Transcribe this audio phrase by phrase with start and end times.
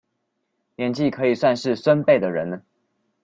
[0.77, 2.65] 年紀可以算是孫輩的人